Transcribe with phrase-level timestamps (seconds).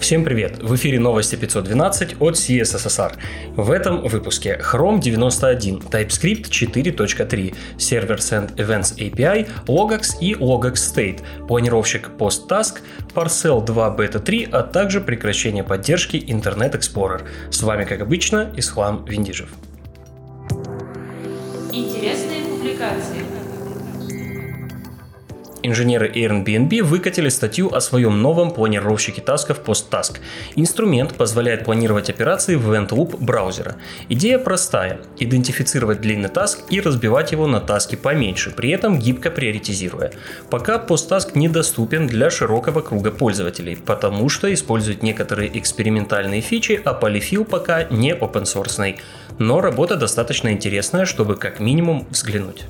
[0.00, 0.62] Всем привет!
[0.62, 3.12] В эфире новости 512 от CSSR.
[3.56, 11.20] В этом выпуске Chrome 91, TypeScript 4.3, Server Send Events API, Logax и Logax State,
[11.46, 12.78] планировщик PostTask,
[13.12, 17.22] Parcel 2 Beta 3, а также прекращение поддержки Internet Explorer.
[17.50, 19.48] С вами, как обычно, Исхлам Виндижев.
[21.72, 22.17] Интересные
[25.68, 30.16] Инженеры Airbnb выкатили статью о своем новом планировщике тасков PostTask.
[30.56, 33.76] Инструмент позволяет планировать операции в Event Loop браузера.
[34.08, 40.12] Идея простая– идентифицировать длинный таск и разбивать его на таски поменьше, при этом гибко приоритизируя.
[40.48, 47.44] Пока PostTask недоступен для широкого круга пользователей, потому что использует некоторые экспериментальные фичи, а Polyfill
[47.44, 48.98] пока не open source.
[49.38, 52.64] Но работа достаточно интересная, чтобы как минимум взглянуть.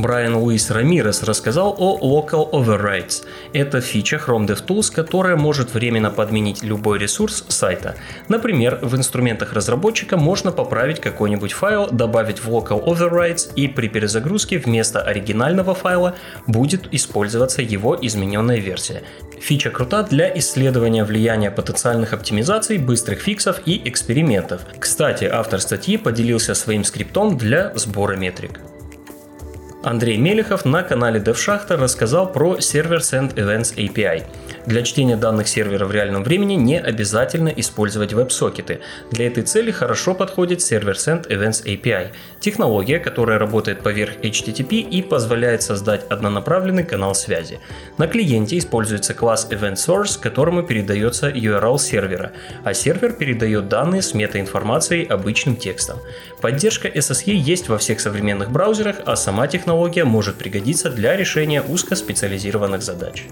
[0.00, 3.24] Брайан Луис Рамирес рассказал о Local Overrides.
[3.52, 7.96] Это фича Chrome DevTools, которая может временно подменить любой ресурс сайта.
[8.28, 14.58] Например, в инструментах разработчика можно поправить какой-нибудь файл, добавить в Local Overrides и при перезагрузке
[14.58, 16.14] вместо оригинального файла
[16.46, 19.02] будет использоваться его измененная версия.
[19.40, 24.62] Фича крута для исследования влияния потенциальных оптимизаций, быстрых фиксов и экспериментов.
[24.78, 28.60] Кстати, автор статьи поделился своим скриптом для сбора метрик.
[29.84, 34.24] Андрей Мелехов на канале DevShachta рассказал про сервер Send Events API.
[34.66, 38.80] Для чтения данных сервера в реальном времени не обязательно использовать веб-сокеты.
[39.12, 42.08] Для этой цели хорошо подходит сервер Send Events API.
[42.40, 47.60] Технология, которая работает поверх HTTP и позволяет создать однонаправленный канал связи.
[47.98, 52.32] На клиенте используется класс Event Source, которому передается URL сервера,
[52.64, 56.00] а сервер передает данные с метаинформацией обычным текстом.
[56.40, 61.60] Поддержка SSE есть во всех современных браузерах, а сама технология технология может пригодиться для решения
[61.60, 63.26] узкоспециализированных задач.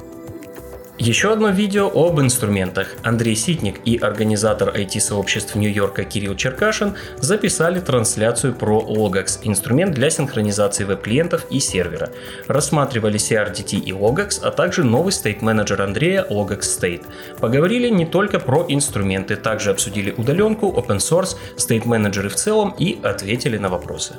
[0.98, 2.88] Еще одно видео об инструментах.
[3.02, 10.84] Андрей Ситник и организатор IT-сообществ Нью-Йорка Кирилл Черкашин записали трансляцию про Logax, инструмент для синхронизации
[10.84, 12.10] веб-клиентов и сервера.
[12.48, 17.04] Рассматривали CRDT и Logax, а также новый стейт-менеджер Андрея Logax State.
[17.40, 23.56] Поговорили не только про инструменты, также обсудили удаленку, open source, стейт-менеджеры в целом и ответили
[23.56, 24.16] на вопросы.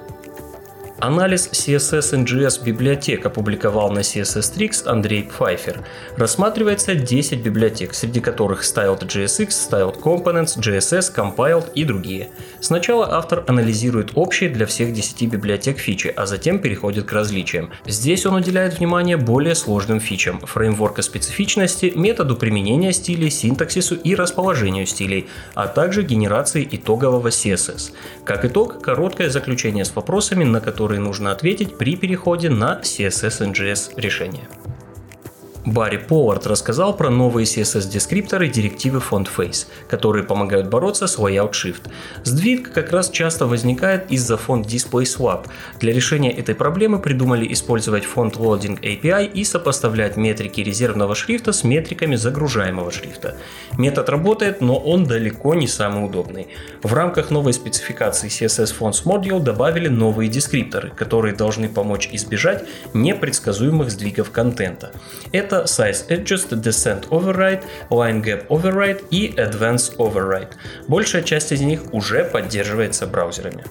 [0.99, 5.85] Анализ CSS NGS библиотек опубликовал на CSS Tricks Андрей Пфайфер.
[6.15, 12.29] Рассматривается 10 библиотек, среди которых Styled.jsx, Styled Components, JSS, Compiled и другие.
[12.61, 17.69] Сначала автор анализирует общие для всех 10 библиотек фичи, а затем переходит к различиям.
[17.85, 24.87] Здесь он уделяет внимание более сложным фичам, фреймворка специфичности, методу применения стилей, синтаксису и расположению
[24.87, 27.91] стилей, а также генерации итогового CSS.
[28.25, 33.51] Как итог, короткое заключение с вопросами, на которые которые нужно ответить при переходе на CSS
[33.51, 34.47] NGS решение.
[35.67, 41.81] Барри Повард рассказал про новые CSS-дескрипторы директивы FontFace, которые помогают бороться с layout shift.
[42.23, 45.47] Сдвиг как раз часто возникает из-за Font Display Swap.
[45.81, 51.65] Для решения этой проблемы придумали использовать Font Loading API и сопоставлять метрики резервного шрифта с
[51.65, 53.35] метриками загружаемого шрифта.
[53.77, 56.47] Метод работает, но он далеко не самый удобный.
[56.81, 62.63] В рамках новой спецификации CSS Fonts Module добавили новые дескрипторы, которые должны помочь избежать
[62.93, 64.93] непредсказуемых сдвигов контента.
[65.33, 70.49] Это это Size Adjust, Descent Override, Line Gap Override и Advanced Override.
[70.87, 73.63] Большая часть из них уже поддерживается браузерами.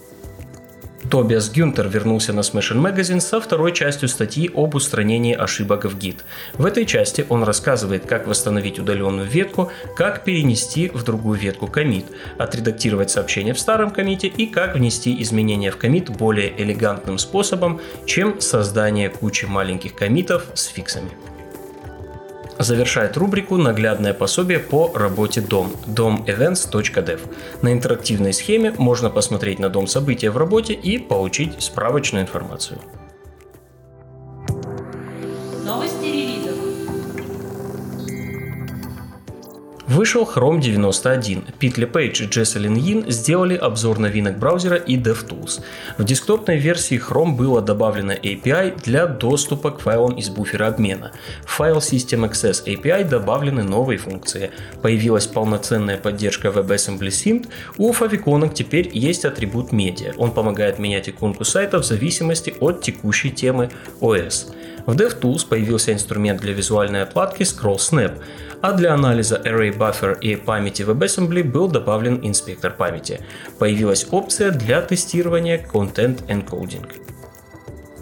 [1.09, 6.17] Тобиас Гюнтер вернулся на Smashing Magazine со второй частью статьи об устранении ошибок в Git.
[6.55, 12.07] В этой части он рассказывает, как восстановить удаленную ветку, как перенести в другую ветку комит,
[12.39, 18.41] отредактировать сообщение в старом комите и как внести изменения в комит более элегантным способом, чем
[18.41, 21.13] создание кучи маленьких комитов с фиксами.
[22.59, 27.21] Завершает рубрику наглядное пособие по работе дом domevents.dev.
[27.63, 32.81] На интерактивной схеме можно посмотреть на дом события в работе и получить справочную информацию.
[39.97, 41.45] Вышел Chrome 91.
[41.59, 45.63] Пит Пейдж и Джесселин Йин сделали обзор новинок браузера и DevTools.
[45.97, 51.13] В десктопной версии Chrome было добавлено API для доступа к файлам из буфера обмена.
[51.47, 54.51] В File System Access API добавлены новые функции.
[54.83, 57.49] Появилась полноценная поддержка WebAssembly Synth.
[57.79, 60.15] У фавиконок теперь есть атрибут Media.
[60.19, 63.71] Он помогает менять иконку сайта в зависимости от текущей темы
[64.03, 64.53] OS.
[64.87, 68.23] В DevTools появился инструмент для визуальной отладки Scroll Snap
[68.63, 73.21] а для анализа Array Buffer и памяти WebAssembly был добавлен инспектор памяти.
[73.59, 76.87] Появилась опция для тестирования Content Encoding.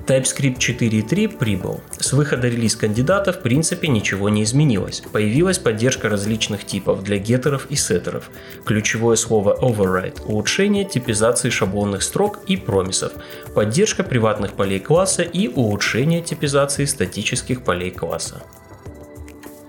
[0.07, 1.81] TypeScript 4.3 прибыл.
[1.99, 5.03] С выхода релиз кандидата в принципе ничего не изменилось.
[5.13, 8.31] Появилась поддержка различных типов для геттеров и сеттеров.
[8.67, 13.13] Ключевое слово override– улучшение типизации шаблонных строк и промисов,
[13.55, 18.43] поддержка приватных полей класса и улучшение типизации статических полей класса.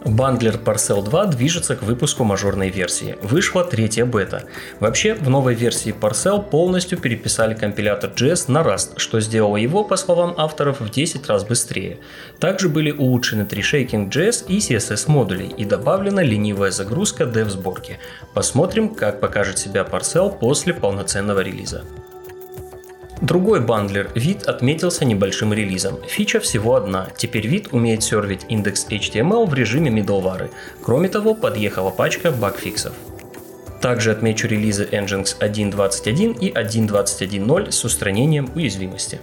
[0.05, 3.17] Бандлер Parcel 2 движется к выпуску мажорной версии.
[3.23, 4.43] Вышла третья бета.
[4.79, 9.97] Вообще, в новой версии Parcel полностью переписали компилятор JS на Rust, что сделало его, по
[9.97, 11.97] словам авторов, в 10 раз быстрее.
[12.39, 17.97] Также были улучшены трешейкинг JS и CSS модулей и добавлена ленивая загрузка dev сборки.
[18.35, 21.83] Посмотрим, как покажет себя Parcel после полноценного релиза.
[23.25, 25.97] Другой бандлер вид отметился небольшим релизом.
[26.07, 27.07] Фича всего одна.
[27.17, 30.51] Теперь вид умеет сервить индекс HTML в режиме middleware.
[30.83, 32.93] Кроме того, подъехала пачка багфиксов.
[33.81, 39.19] Также отмечу релизы Nginx 1.21 и 1.21.0 с устранением уязвимости.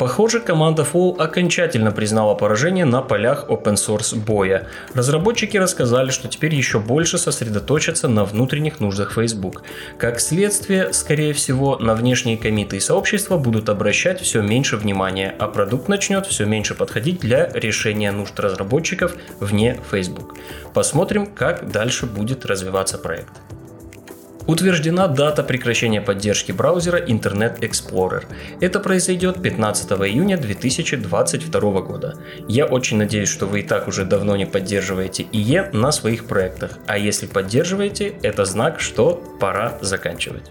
[0.00, 4.66] Похоже, команда Fall окончательно признала поражение на полях open source боя.
[4.94, 9.62] Разработчики рассказали, что теперь еще больше сосредоточатся на внутренних нуждах Facebook.
[9.98, 15.48] Как следствие, скорее всего, на внешние комиты и сообщества будут обращать все меньше внимания, а
[15.48, 20.34] продукт начнет все меньше подходить для решения нужд разработчиков вне Facebook.
[20.72, 23.34] Посмотрим, как дальше будет развиваться проект.
[24.46, 28.24] Утверждена дата прекращения поддержки браузера Internet Explorer.
[28.60, 32.16] Это произойдет 15 июня 2022 года.
[32.48, 36.78] Я очень надеюсь, что вы и так уже давно не поддерживаете IE на своих проектах,
[36.86, 40.50] а если поддерживаете, это знак, что пора заканчивать.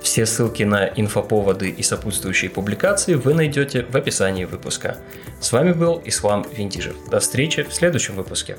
[0.00, 4.98] Все ссылки на инфоповоды и сопутствующие публикации вы найдете в описании выпуска.
[5.40, 6.94] С вами был Ислам Виндижев.
[7.10, 8.56] До встречи в следующем выпуске.